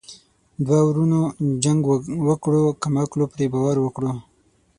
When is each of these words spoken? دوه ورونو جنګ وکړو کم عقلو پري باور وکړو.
دوه 0.65 0.79
ورونو 0.87 1.19
جنګ 1.63 1.81
وکړو 2.27 2.63
کم 2.81 2.93
عقلو 3.03 3.25
پري 3.33 3.45
باور 3.53 3.77
وکړو. 3.81 4.11